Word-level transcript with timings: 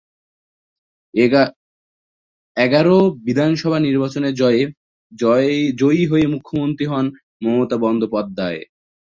এগারোর 2.57 3.05
বিধানসভা 3.25 3.77
নির্বাচনে 3.79 4.29
জয়ী 5.79 6.03
হয়ে 6.05 6.25
মুখ্যমন্ত্রী 6.27 6.85
হন 6.85 7.05
মমতা 7.43 7.77
বন্দ্যোপাধ্যায়। 7.77 8.61